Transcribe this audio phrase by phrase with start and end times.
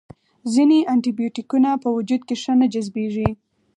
[0.53, 3.29] ځینې انټي بیوټیکونه په وجود کې ښه نه جذبیږي.